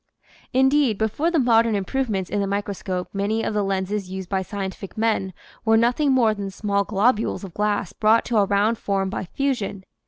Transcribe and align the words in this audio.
Indeed, 0.51 0.97
before 0.97 1.29
the 1.29 1.37
modern 1.37 1.75
improvements 1.75 2.31
in 2.31 2.39
the 2.41 2.47
microscope 2.47 3.09
many 3.13 3.43
of 3.43 3.53
the 3.53 3.61
lenses 3.63 4.09
used 4.09 4.29
by 4.29 4.41
scientific 4.41 4.97
men 4.97 5.31
were 5.63 5.77
nothing 5.77 6.11
more 6.11 6.33
than 6.33 6.49
small 6.49 6.83
globules 6.83 7.43
of 7.43 7.53
glass 7.53 7.93
brought 7.93 8.25
to 8.25 8.37
a 8.37 8.45
round 8.45 8.79
form 8.79 9.11
by 9.11 9.25
fusion. 9.25 9.83